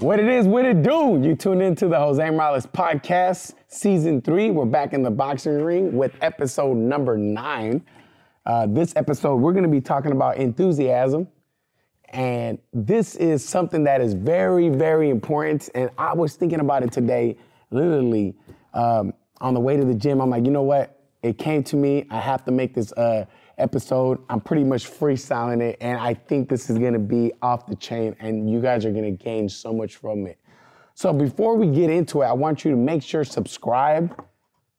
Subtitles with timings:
[0.00, 1.20] What it is, what it do?
[1.20, 4.48] You tune into the Jose Morales podcast, season three.
[4.48, 7.84] We're back in the boxing ring with episode number nine.
[8.46, 11.26] Uh, this episode, we're going to be talking about enthusiasm.
[12.10, 15.68] And this is something that is very, very important.
[15.74, 17.36] And I was thinking about it today,
[17.72, 18.36] literally,
[18.74, 20.20] um, on the way to the gym.
[20.20, 20.96] I'm like, you know what?
[21.24, 22.06] It came to me.
[22.08, 23.24] I have to make this uh,
[23.58, 24.18] episode.
[24.28, 28.16] I'm pretty much freestyling it, and I think this is gonna be off the chain,
[28.20, 30.38] and you guys are gonna gain so much from it.
[30.94, 34.24] So before we get into it, I want you to make sure subscribe,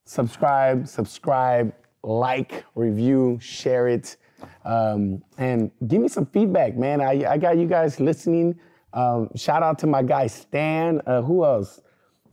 [0.05, 1.73] subscribe, subscribe,
[2.03, 4.17] like, review, share it,
[4.65, 7.01] um, and give me some feedback, man.
[7.01, 8.59] I, I got you guys listening.
[8.93, 11.01] Um, shout out to my guy Stan.
[11.05, 11.81] Uh, who else?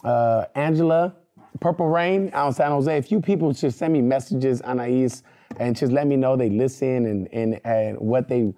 [0.05, 1.15] Uh, Angela,
[1.61, 2.97] Purple Rain out in San Jose.
[2.97, 5.23] A few people just send me messages, Anais
[5.59, 8.53] and just let me know they listen and, and, and what they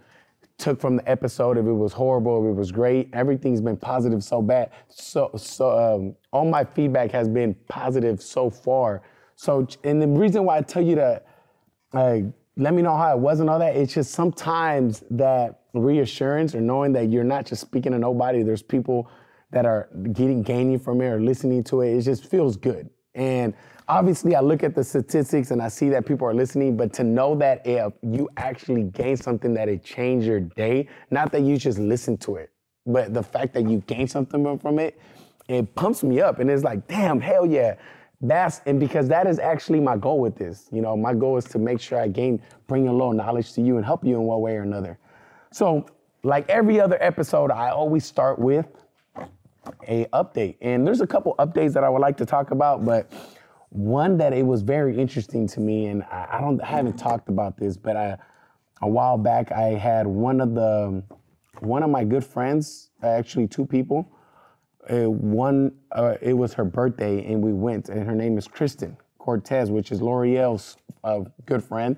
[0.59, 1.57] took from the episode.
[1.57, 4.71] If it was horrible, if it was great, everything's been positive so bad.
[4.89, 9.03] So, so um, all my feedback has been positive so far.
[9.37, 11.23] So, and the reason why I tell you to
[11.93, 12.19] uh,
[12.57, 16.61] let me know how it was and all that, it's just sometimes that reassurance or
[16.61, 19.09] knowing that you're not just speaking to nobody, there's people
[19.53, 22.91] that are getting gaining from it or listening to it, it just feels good.
[23.15, 23.55] And
[23.89, 27.05] obviously I look at the statistics and I see that people are listening, but to
[27.05, 31.57] know that if you actually gain something that it changed your day, not that you
[31.57, 32.51] just listen to it,
[32.87, 35.01] but the fact that you gain something from it,
[35.49, 37.75] it pumps me up and it's like, damn, hell yeah.
[38.21, 40.69] That's and because that is actually my goal with this.
[40.73, 43.63] You know, my goal is to make sure I gain, bring a little knowledge to
[43.63, 44.99] you and help you in one way or another.
[45.53, 45.87] So,
[46.25, 48.67] like every other episode, I always start with
[49.87, 50.57] a update.
[50.61, 53.13] And there's a couple updates that I would like to talk about, but
[53.71, 57.29] one that it was very interesting to me, and I, I don't I haven't talked
[57.29, 58.17] about this, but I
[58.83, 61.03] a while back I had one of the
[61.61, 64.11] one of my good friends, actually two people.
[64.89, 68.97] Uh, one uh, it was her birthday, and we went, and her name is Kristen
[69.19, 71.97] Cortez, which is L'Oreal's uh, good friend.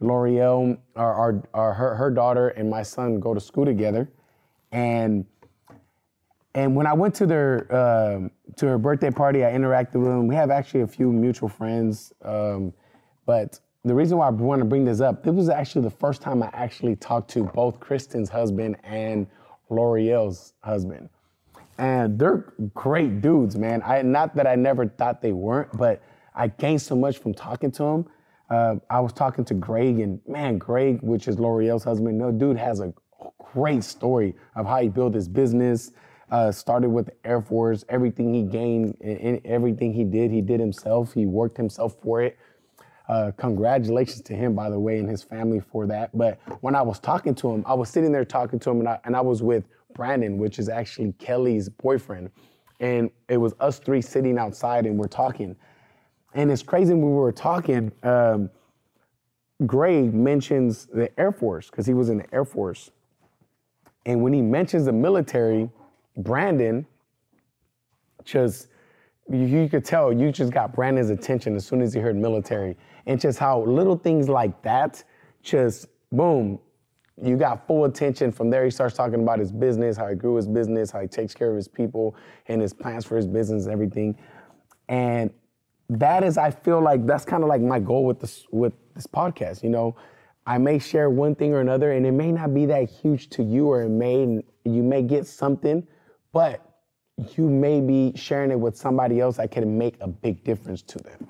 [0.00, 4.08] L'Oreal, our, our, our, her, her daughter and my son go to school together,
[4.72, 5.24] and
[6.54, 10.26] and when I went to their um, to her birthday party, I interacted with them.
[10.26, 12.72] We have actually a few mutual friends, um,
[13.26, 16.22] but the reason why I want to bring this up, this was actually the first
[16.22, 19.26] time I actually talked to both Kristen's husband and
[19.70, 21.08] L'Oreal's husband,
[21.78, 23.82] and they're great dudes, man.
[23.84, 26.02] I not that I never thought they weren't, but
[26.34, 28.06] I gained so much from talking to them.
[28.50, 32.56] Uh, I was talking to Greg, and man, Greg, which is L'Oreal's husband, no dude
[32.56, 32.92] has a
[33.52, 35.92] great story of how he built his business
[36.30, 37.84] uh, started with the Air Force.
[37.88, 41.14] Everything he gained and everything he did, he did himself.
[41.14, 42.38] He worked himself for it.
[43.08, 46.16] Uh, congratulations to him, by the way, and his family for that.
[46.16, 48.88] But when I was talking to him, I was sitting there talking to him, and
[48.88, 52.30] I, and I was with Brandon, which is actually Kelly's boyfriend.
[52.80, 55.56] And it was us three sitting outside, and we're talking.
[56.34, 58.50] And it's crazy when we were talking, um,
[59.64, 62.90] Greg mentions the Air Force, because he was in the Air Force.
[64.04, 65.70] And when he mentions the military,
[66.18, 66.86] Brandon
[68.24, 68.68] just
[69.30, 72.76] you, could tell you just got Brandon's attention as soon as he heard military.
[73.06, 75.04] And just how little things like that
[75.42, 76.58] just boom,
[77.22, 78.32] you got full attention.
[78.32, 81.08] From there, he starts talking about his business, how he grew his business, how he
[81.08, 84.16] takes care of his people, and his plans for his business, everything.
[84.88, 85.30] And
[85.90, 89.06] that is, I feel like that's kind of like my goal with this with this
[89.06, 89.62] podcast.
[89.62, 89.96] You know,
[90.46, 93.42] I may share one thing or another, and it may not be that huge to
[93.42, 95.86] you, or it may you may get something
[96.32, 96.64] but
[97.36, 100.98] you may be sharing it with somebody else that can make a big difference to
[100.98, 101.28] them.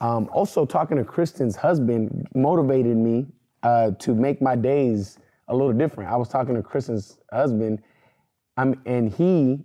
[0.00, 3.26] Um, also, talking to Kristen's husband motivated me
[3.62, 5.18] uh, to make my days
[5.48, 6.10] a little different.
[6.10, 7.82] I was talking to Kristen's husband,
[8.56, 9.64] um, and he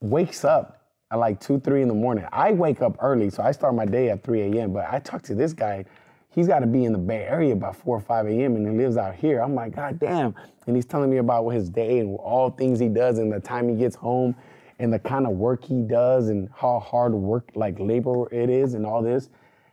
[0.00, 0.80] wakes up
[1.10, 2.26] at like two, three in the morning.
[2.32, 4.72] I wake up early, so I start my day at 3 a.m.
[4.72, 5.84] But I talk to this guy
[6.30, 8.56] he's got to be in the Bay Area by 4 or 5 a.m.
[8.56, 9.40] and he lives out here.
[9.40, 10.34] I'm like, God damn.
[10.66, 13.68] And he's telling me about his day and all things he does and the time
[13.68, 14.34] he gets home
[14.78, 18.74] and the kind of work he does and how hard work, like labor it is
[18.74, 19.28] and all this.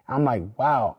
[0.07, 0.97] I'm like, wow.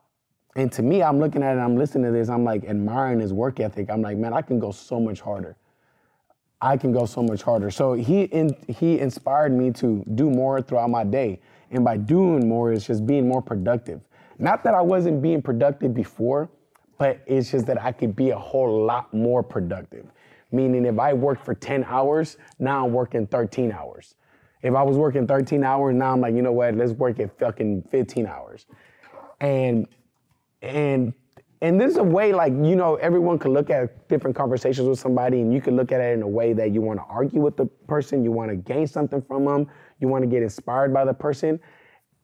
[0.57, 3.33] And to me, I'm looking at it, I'm listening to this, I'm like admiring his
[3.33, 3.91] work ethic.
[3.91, 5.57] I'm like, man, I can go so much harder.
[6.61, 7.71] I can go so much harder.
[7.71, 11.41] So he in, he inspired me to do more throughout my day.
[11.71, 14.01] And by doing more, it's just being more productive.
[14.39, 16.49] Not that I wasn't being productive before,
[16.99, 20.07] but it's just that I could be a whole lot more productive.
[20.51, 24.15] Meaning, if I worked for 10 hours, now I'm working 13 hours.
[24.63, 27.39] If I was working 13 hours, now I'm like, you know what, let's work at
[27.39, 28.67] fucking 15 hours.
[29.41, 29.87] And
[30.63, 31.13] and
[31.61, 34.99] and this is a way like you know everyone can look at different conversations with
[34.99, 37.41] somebody, and you can look at it in a way that you want to argue
[37.41, 39.69] with the person, you want to gain something from them,
[40.01, 41.61] you want to get inspired by the person,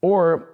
[0.02, 0.53] or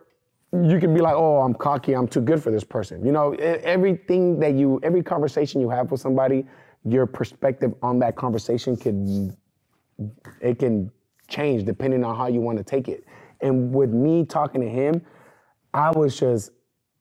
[0.52, 3.04] you can be like, oh, I'm cocky, I'm too good for this person.
[3.04, 6.46] You know, everything that you, every conversation you have with somebody,
[6.84, 9.36] your perspective on that conversation can,
[10.40, 10.90] it can
[11.28, 13.04] change depending on how you want to take it.
[13.40, 15.02] And with me talking to him,
[15.72, 16.50] I was just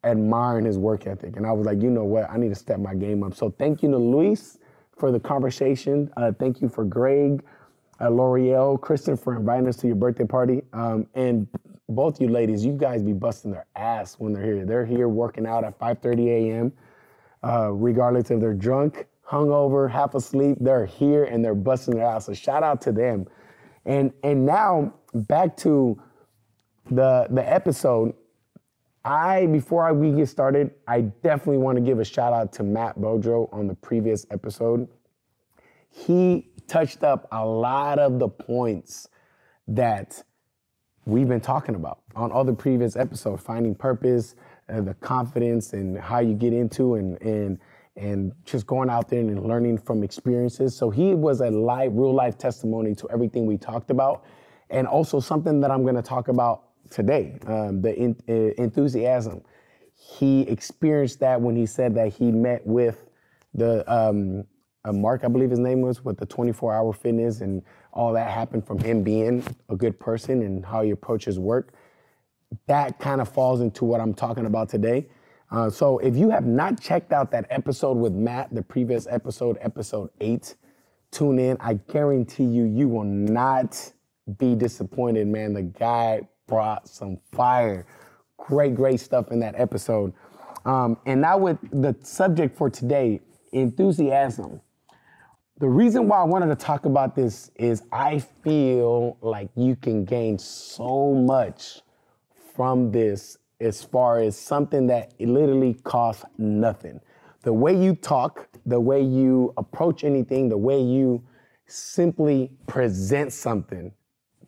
[0.04, 1.36] admiring his work ethic.
[1.36, 2.30] And I was like, you know what?
[2.30, 3.34] I need to step my game up.
[3.34, 4.60] So thank you to Luis
[4.98, 6.12] for the conversation.
[6.18, 7.44] Uh, thank you for Greg,
[8.00, 10.62] uh, L'Oreal, Kristen for inviting us to your birthday party.
[10.72, 11.48] Um, and
[11.90, 14.66] both you ladies, you guys be busting their ass when they're here.
[14.66, 16.74] They're here working out at 5:30 a.m.
[17.44, 22.26] Uh, regardless if they're drunk, hungover, half asleep, they're here and they're busting their ass.
[22.26, 23.28] So shout out to them.
[23.86, 26.02] And and now back to
[26.92, 28.14] the the episode.
[29.04, 32.64] I before I, we get started, I definitely want to give a shout out to
[32.64, 34.88] Matt Bodro on the previous episode.
[35.90, 39.08] He touched up a lot of the points
[39.68, 40.24] that
[41.06, 44.36] we've been talking about on other previous episodes, finding purpose,
[44.70, 47.60] uh, the confidence, and how you get into and and
[47.96, 50.76] and just going out there and learning from experiences.
[50.76, 54.24] So he was a live, real life testimony to everything we talked about,
[54.70, 59.42] and also something that I'm going to talk about today, um, the in, uh, enthusiasm.
[59.96, 63.06] He experienced that when he said that he met with
[63.54, 64.46] the um,
[64.86, 67.62] uh, Mark, I believe his name was, with the 24 hour fitness and
[67.92, 71.74] all that happened from him being a good person and how he approaches work.
[72.68, 75.08] That kind of falls into what I'm talking about today.
[75.52, 79.58] Uh, so if you have not checked out that episode with Matt, the previous episode,
[79.62, 80.56] episode eight,
[81.12, 81.58] tune in.
[81.60, 83.92] I guarantee you, you will not
[84.38, 85.54] be disappointed, man.
[85.54, 87.86] The guy brought some fire.
[88.38, 90.14] Great, great stuff in that episode.
[90.66, 93.22] Um, and now with the subject for today,
[93.52, 94.62] enthusiasm.
[95.60, 100.06] The reason why I wanted to talk about this is I feel like you can
[100.06, 101.82] gain so much
[102.56, 107.02] from this as far as something that literally costs nothing.
[107.42, 111.22] The way you talk, the way you approach anything, the way you
[111.68, 113.92] simply present something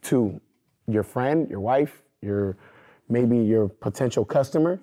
[0.03, 0.39] to
[0.87, 2.55] your friend, your wife, your
[3.09, 4.79] maybe your potential customer,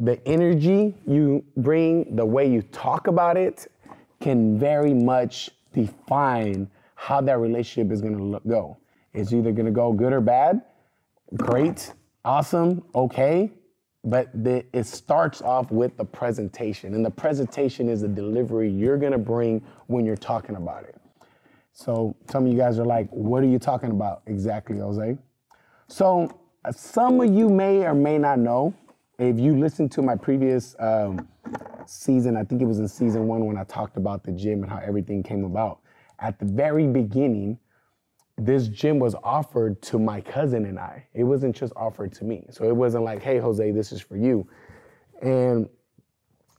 [0.00, 3.68] the energy you bring, the way you talk about it,
[4.20, 8.76] can very much define how that relationship is going to go.
[9.12, 10.62] It's either going to go good or bad,
[11.36, 11.92] great,
[12.24, 13.50] awesome, okay,
[14.04, 16.94] but the, it starts off with the presentation.
[16.94, 20.96] And the presentation is the delivery you're going to bring when you're talking about it.
[21.72, 25.16] So some of you guys are like, what are you talking about exactly, Jose?
[25.88, 26.40] So
[26.70, 28.74] some of you may or may not know
[29.20, 31.28] if you listen to my previous um,
[31.86, 34.70] season, I think it was in season one when I talked about the gym and
[34.70, 35.80] how everything came about.
[36.20, 37.58] At the very beginning,
[38.38, 41.06] this gym was offered to my cousin and I.
[41.12, 42.46] It wasn't just offered to me.
[42.50, 44.48] So it wasn't like, hey, Jose, this is for you.
[45.20, 45.68] And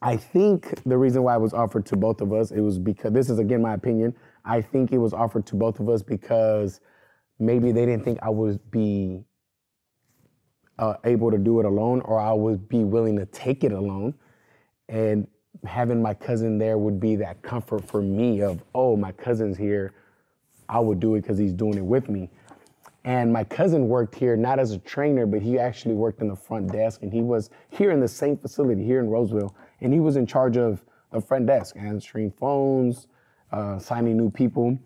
[0.03, 3.11] I think the reason why it was offered to both of us, it was because,
[3.11, 4.15] this is again my opinion,
[4.45, 6.79] I think it was offered to both of us because
[7.39, 9.23] maybe they didn't think I would be
[10.81, 14.13] uh, able to do it alone or I would be willing to take it alone.
[14.89, 15.27] And
[15.63, 19.93] having my cousin there would be that comfort for me of, oh, my cousin's here.
[20.67, 22.29] I would do it because he's doing it with me.
[23.03, 26.35] And my cousin worked here not as a trainer, but he actually worked in the
[26.35, 27.03] front desk.
[27.03, 29.55] And he was here in the same facility here in Roseville.
[29.81, 33.07] And he was in charge of the front desk, answering phones,
[33.51, 34.77] uh, signing new people.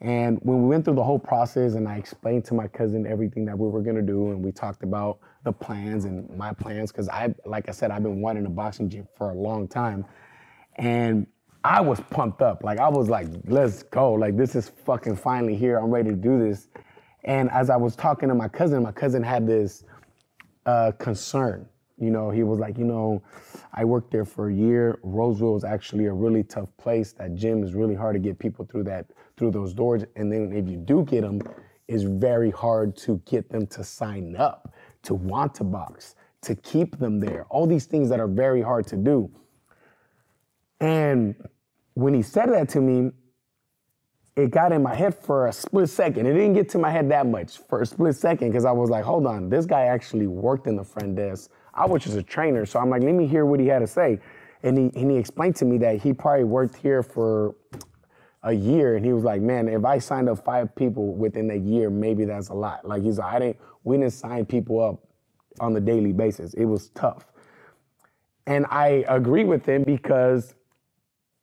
[0.00, 3.46] And when we went through the whole process and I explained to my cousin everything
[3.46, 7.08] that we were gonna do and we talked about the plans and my plans, because
[7.08, 10.04] I, like I said, I've been wanting a boxing gym for a long time.
[10.76, 11.26] And
[11.64, 12.62] I was pumped up.
[12.62, 14.12] Like I was like, let's go.
[14.12, 15.78] Like this is fucking finally here.
[15.78, 16.68] I'm ready to do this.
[17.24, 19.82] And as I was talking to my cousin, my cousin had this
[20.66, 21.68] uh, concern.
[21.98, 23.22] You know, he was like, you know,
[23.72, 24.98] I worked there for a year.
[25.02, 27.12] Roseville is actually a really tough place.
[27.12, 30.04] That gym is really hard to get people through that through those doors.
[30.14, 31.40] And then if you do get them,
[31.88, 34.74] it's very hard to get them to sign up,
[35.04, 37.46] to want to box, to keep them there.
[37.48, 39.30] All these things that are very hard to do.
[40.80, 41.34] And
[41.94, 43.12] when he said that to me,
[44.36, 46.26] it got in my head for a split second.
[46.26, 48.90] It didn't get to my head that much for a split second because I was
[48.90, 52.22] like, hold on, this guy actually worked in the front desk I was just a
[52.22, 54.18] trainer, so I'm like, let me hear what he had to say.
[54.62, 57.54] And he, and he explained to me that he probably worked here for
[58.42, 61.56] a year, and he was like, man, if I signed up five people within a
[61.56, 62.86] year, maybe that's a lot.
[62.86, 65.02] Like he's like, I didn't, we didn't sign people up
[65.60, 66.54] on the daily basis.
[66.54, 67.26] It was tough.
[68.46, 70.54] And I agree with him because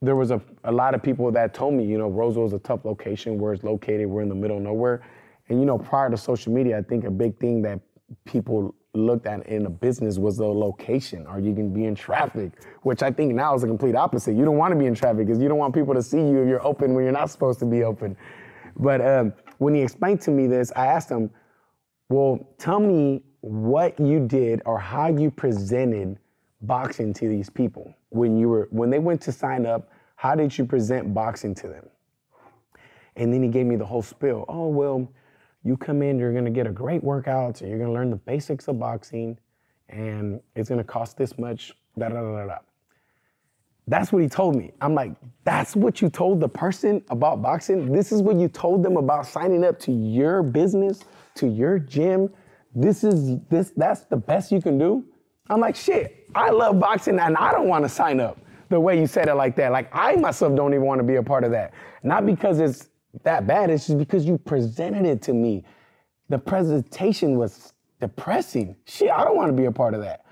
[0.01, 2.59] there was a, a lot of people that told me, you know, Roseville is a
[2.59, 4.07] tough location where it's located.
[4.07, 5.01] We're in the middle of nowhere.
[5.49, 7.79] And, you know, prior to social media, I think a big thing that
[8.25, 11.25] people looked at in a business was the location.
[11.25, 12.51] Are you going to be in traffic?
[12.83, 14.35] Which I think now is the complete opposite.
[14.35, 16.43] You don't want to be in traffic because you don't want people to see you
[16.43, 18.15] if you're open when you're not supposed to be open.
[18.77, 21.31] But um, when he explained to me this, I asked him,
[22.09, 26.17] well, tell me what you did or how you presented
[26.61, 30.57] boxing to these people when you were when they went to sign up how did
[30.57, 31.85] you present boxing to them
[33.17, 35.11] and then he gave me the whole spiel oh well
[35.63, 38.09] you come in you're going to get a great workout and you're going to learn
[38.09, 39.37] the basics of boxing
[39.89, 42.57] and it's going to cost this much da da da da
[43.87, 44.71] that's what he told me.
[44.81, 45.11] I'm like
[45.43, 47.91] that's what you told the person about boxing?
[47.91, 51.01] This is what you told them about signing up to your business
[51.35, 52.29] to your gym?
[52.73, 55.03] This is this that's the best you can do?
[55.49, 58.39] I'm like shit I love boxing and I don't want to sign up.
[58.69, 59.71] The way you said it like that.
[59.71, 61.73] Like I myself don't even want to be a part of that.
[62.03, 62.87] Not because it's
[63.23, 65.63] that bad, it's just because you presented it to me.
[66.29, 68.75] The presentation was depressing.
[68.85, 70.25] Shit, I don't want to be a part of that.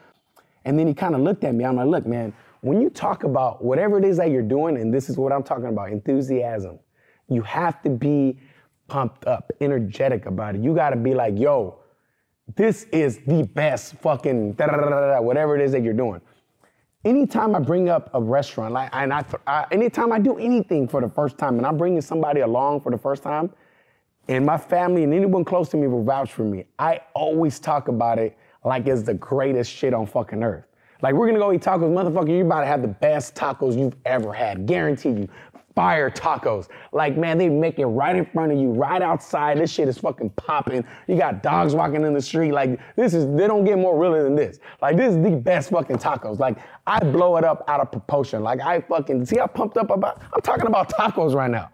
[0.66, 1.64] And then he kind of looked at me.
[1.64, 4.94] I'm like, look, man, when you talk about whatever it is that you're doing, and
[4.94, 6.80] this is what I'm talking about, enthusiasm,
[7.28, 8.40] you have to be
[8.88, 10.62] pumped up, energetic about it.
[10.62, 11.80] You got to be like, yo,
[12.56, 16.22] this is the best fucking whatever it is that you're doing.
[17.04, 21.02] Anytime I bring up a restaurant, like, and I, I, anytime I do anything for
[21.02, 23.50] the first time, and I'm bringing somebody along for the first time,
[24.28, 27.88] and my family and anyone close to me will vouch for me, I always talk
[27.88, 30.66] about it like it's the greatest shit on fucking earth.
[31.02, 32.30] Like we're gonna go eat tacos, motherfucker.
[32.30, 35.30] You about to have the best tacos you've ever had, guarantee you
[35.76, 36.68] fire tacos.
[36.92, 39.58] Like, man, they make it right in front of you, right outside.
[39.58, 40.86] This shit is fucking popping.
[41.08, 42.52] You got dogs walking in the street.
[42.52, 44.60] Like, this is, they don't get more realer than this.
[44.82, 46.40] Like, this is the best fucking tacos.
[46.40, 48.44] Like, I blow it up out of proportion.
[48.44, 51.72] Like, I fucking, see how pumped up about, I'm talking about tacos right now.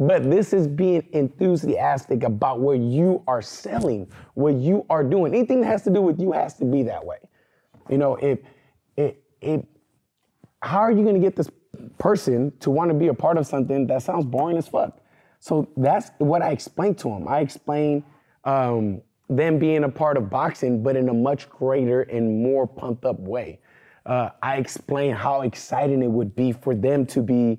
[0.00, 5.34] But this is being enthusiastic about what you are selling, what you are doing.
[5.34, 7.18] Anything that has to do with you has to be that way.
[7.90, 8.38] You know, if,
[8.96, 9.62] if, if
[10.62, 11.50] how are you going to get this
[11.98, 15.00] person to want to be a part of something that sounds boring as fuck.
[15.40, 17.28] So that's what I explained to him.
[17.28, 18.02] I explained
[18.44, 23.04] um, them being a part of boxing, but in a much greater and more pumped
[23.04, 23.60] up way.
[24.06, 27.58] Uh, I explained how exciting it would be for them to be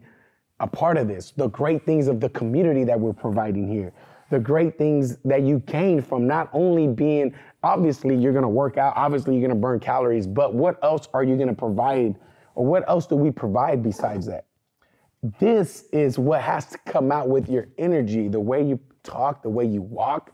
[0.60, 3.94] a part of this, the great things of the community that we're providing here,
[4.30, 8.94] the great things that you gain from not only being, obviously, you're gonna work out,
[8.98, 12.16] obviously, you're gonna burn calories, but what else are you gonna provide
[12.60, 14.44] or what else do we provide besides that?
[15.40, 19.50] This is what has to come out with your energy, the way you talk, the
[19.50, 20.34] way you walk.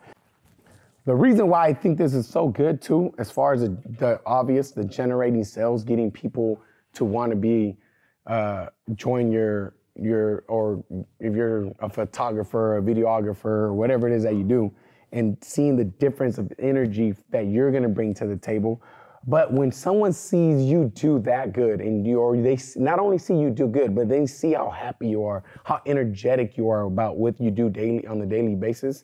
[1.06, 4.20] The reason why I think this is so good too, as far as the, the
[4.26, 6.60] obvious, the generating sales, getting people
[6.94, 7.78] to want to be
[8.26, 10.84] uh, join your your or
[11.20, 14.74] if you're a photographer, a videographer, or whatever it is that you do,
[15.12, 18.82] and seeing the difference of energy that you're gonna bring to the table
[19.28, 23.36] but when someone sees you do that good and you or they not only see
[23.36, 27.18] you do good, but they see how happy you are, how energetic you are about
[27.18, 29.04] what you do daily on a daily basis,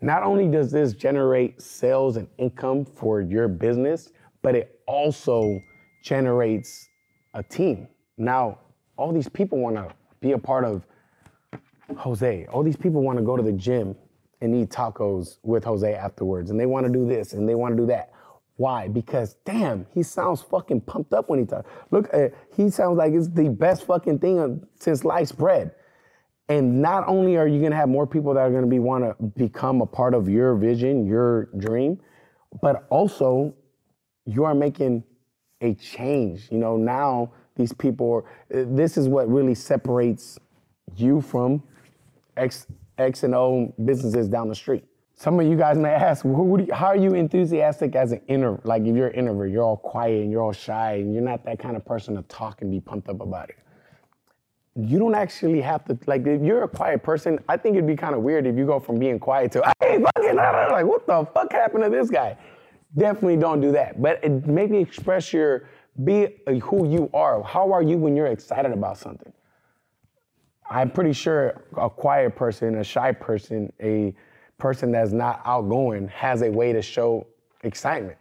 [0.00, 4.10] not only does this generate sales and income for your business,
[4.42, 5.60] but it also
[6.02, 6.88] generates
[7.34, 7.88] a team.
[8.16, 8.60] Now,
[8.96, 10.86] all these people want to be a part of
[11.96, 12.46] Jose.
[12.46, 13.96] All these people want to go to the gym
[14.40, 17.76] and eat tacos with Jose afterwards, and they want to do this and they want
[17.76, 18.12] to do that.
[18.58, 18.88] Why?
[18.88, 21.70] Because damn, he sounds fucking pumped up when he talks.
[21.92, 25.70] Look, uh, he sounds like it's the best fucking thing since sliced bread.
[26.48, 29.80] And not only are you gonna have more people that are gonna be wanna become
[29.80, 32.00] a part of your vision, your dream,
[32.60, 33.54] but also
[34.26, 35.04] you are making
[35.60, 36.48] a change.
[36.50, 40.36] You know, now these people, uh, this is what really separates
[40.96, 41.62] you from
[42.36, 42.66] X,
[42.98, 44.87] X and O businesses down the street.
[45.18, 48.64] Some of you guys may ask, you, how are you enthusiastic as an introvert?
[48.64, 51.44] Like if you're an introvert, you're all quiet and you're all shy and you're not
[51.44, 53.56] that kind of person to talk and be pumped up about it.
[54.76, 57.96] You don't actually have to, like if you're a quiet person, I think it'd be
[57.96, 61.26] kind of weird if you go from being quiet to, hey, fucking, like what the
[61.34, 62.38] fuck happened to this guy?
[62.96, 64.00] Definitely don't do that.
[64.00, 65.68] But it, maybe express your,
[66.04, 66.28] be
[66.62, 67.42] who you are.
[67.42, 69.32] How are you when you're excited about something?
[70.70, 74.14] I'm pretty sure a quiet person, a shy person, a
[74.58, 77.26] person that's not outgoing has a way to show
[77.62, 78.18] excitement.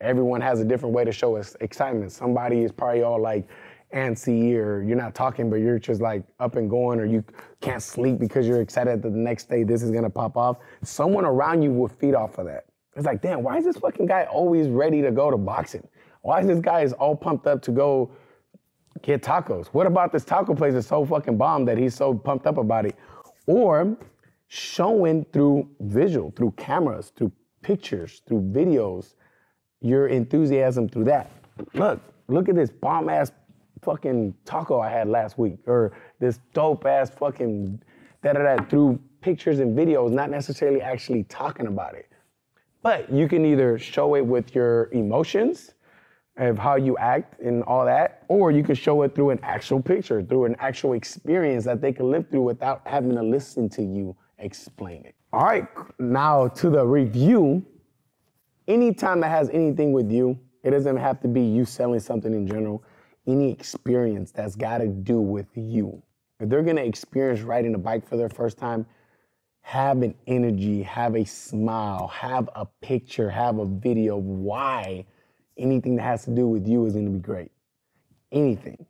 [0.00, 2.12] Everyone has a different way to show excitement.
[2.12, 3.46] Somebody is probably all like
[3.92, 7.24] antsy or you're not talking, but you're just like up and going or you
[7.60, 10.58] can't sleep because you're excited that the next day this is gonna pop off.
[10.82, 12.66] Someone around you will feed off of that.
[12.96, 15.86] It's like, damn, why is this fucking guy always ready to go to boxing?
[16.22, 18.10] Why is this guy is all pumped up to go
[19.02, 19.68] get tacos?
[19.68, 22.86] What about this taco place is so fucking bomb that he's so pumped up about
[22.86, 22.96] it?
[23.46, 23.96] Or
[24.52, 27.30] showing through visual, through cameras, through
[27.62, 29.14] pictures, through videos,
[29.80, 31.30] your enthusiasm through that.
[31.72, 33.30] Look, look at this bomb ass
[33.80, 37.80] fucking taco I had last week, or this dope ass fucking
[38.24, 42.08] da da da through pictures and videos, not necessarily actually talking about it.
[42.82, 45.74] But you can either show it with your emotions
[46.38, 49.80] of how you act and all that, or you can show it through an actual
[49.80, 53.82] picture, through an actual experience that they can live through without having to listen to
[53.82, 55.14] you explain it.
[55.32, 55.66] All right,
[55.98, 57.64] now to the review.
[58.66, 62.46] Anytime that has anything with you, it doesn't have to be you selling something in
[62.46, 62.84] general.
[63.26, 66.02] Any experience that's got to do with you.
[66.40, 68.86] If they're gonna experience riding a bike for their first time,
[69.60, 74.16] have an energy, have a smile, have a picture, have a video.
[74.16, 75.04] Why
[75.58, 77.52] anything that has to do with you is gonna be great.
[78.32, 78.86] Anything.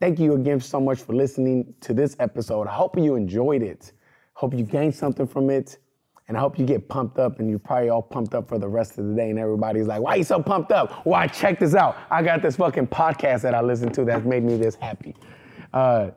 [0.00, 2.66] Thank you again so much for listening to this episode.
[2.66, 3.92] I hope you enjoyed it.
[4.34, 5.78] Hope you gained something from it.
[6.28, 8.68] And I hope you get pumped up and you're probably all pumped up for the
[8.68, 9.30] rest of the day.
[9.30, 11.04] And everybody's like, why are you so pumped up?
[11.04, 11.96] Why, check this out.
[12.10, 15.14] I got this fucking podcast that I listen to that's made me this happy.
[15.72, 16.10] Uh,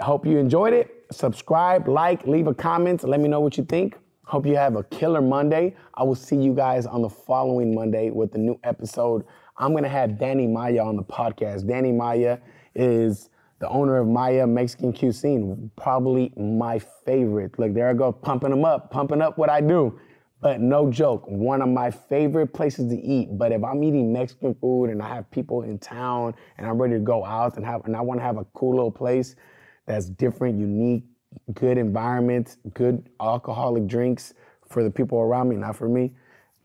[0.00, 1.06] hope you enjoyed it.
[1.12, 3.04] Subscribe, like, leave a comment.
[3.04, 3.96] Let me know what you think.
[4.24, 5.76] Hope you have a killer Monday.
[5.94, 9.24] I will see you guys on the following Monday with a new episode.
[9.58, 11.66] I'm going to have Danny Maya on the podcast.
[11.66, 12.38] Danny Maya
[12.74, 13.28] is
[13.60, 17.58] the owner of Maya Mexican Cuisine, probably my favorite.
[17.58, 20.00] Look, there I go, pumping them up, pumping up what I do.
[20.40, 23.28] But no joke, one of my favorite places to eat.
[23.32, 26.94] But if I'm eating Mexican food and I have people in town and I'm ready
[26.94, 29.36] to go out and have and I want to have a cool little place
[29.84, 31.04] that's different, unique,
[31.52, 34.32] good environment, good alcoholic drinks
[34.66, 36.14] for the people around me, not for me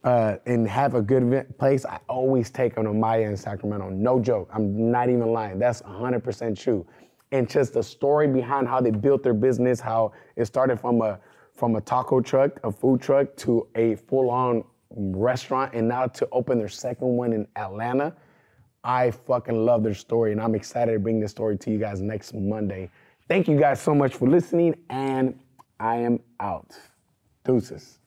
[0.06, 3.90] uh, and have a good place, I always take them to Maya in Sacramento.
[3.90, 4.50] No joke.
[4.54, 5.58] I'm not even lying.
[5.58, 6.86] That's 100% true.
[7.32, 11.20] And just the story behind how they built their business, how it started from a
[11.54, 16.58] from a taco truck, a food truck, to a full-on restaurant, and now to open
[16.58, 18.14] their second one in Atlanta.
[18.84, 22.02] I fucking love their story, and I'm excited to bring this story to you guys
[22.02, 22.90] next Monday.
[23.30, 25.40] Thank you guys so much for listening, and
[25.80, 26.78] I am out.
[27.46, 28.00] Deuces.